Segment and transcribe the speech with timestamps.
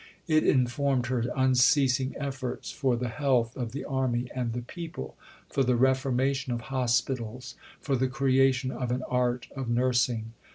[0.27, 5.15] It informed her unceasing efforts for the health of the Army and the people,
[5.47, 10.33] for the reformation of hospitals, for the creation of an art of nursing.